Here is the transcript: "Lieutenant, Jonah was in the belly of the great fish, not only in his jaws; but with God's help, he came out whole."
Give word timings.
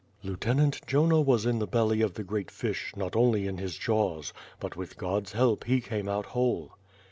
"Lieutenant, 0.23 0.81
Jonah 0.87 1.21
was 1.21 1.45
in 1.45 1.59
the 1.59 1.67
belly 1.67 2.01
of 2.01 2.15
the 2.15 2.23
great 2.23 2.49
fish, 2.49 2.91
not 2.95 3.15
only 3.15 3.45
in 3.45 3.59
his 3.59 3.77
jaws; 3.77 4.33
but 4.59 4.75
with 4.75 4.97
God's 4.97 5.33
help, 5.33 5.65
he 5.65 5.79
came 5.79 6.09
out 6.09 6.25
whole." 6.33 6.71